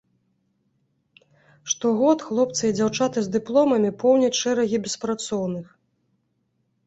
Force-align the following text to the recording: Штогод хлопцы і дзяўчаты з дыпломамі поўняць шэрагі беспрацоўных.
Штогод 1.73 2.23
хлопцы 2.29 2.63
і 2.71 2.73
дзяўчаты 2.77 3.19
з 3.27 3.31
дыпломамі 3.35 3.91
поўняць 4.05 4.33
шэрагі 4.41 4.77
беспрацоўных. 4.87 5.67